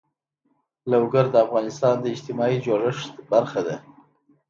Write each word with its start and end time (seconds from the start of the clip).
لوگر 0.91 1.25
د 1.29 1.35
افغانستان 1.45 1.95
د 2.01 2.05
اجتماعي 2.13 2.57
جوړښت 2.65 3.13
برخه 3.31 3.61
ده. 3.67 3.75